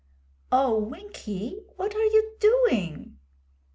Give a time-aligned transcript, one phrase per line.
[0.51, 3.19] 'Oh, Winkie, what are you doing?'